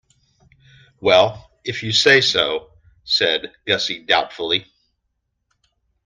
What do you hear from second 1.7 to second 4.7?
you say so," said Gussie doubtfully.